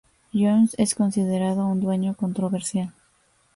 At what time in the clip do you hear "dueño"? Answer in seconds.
1.79-2.15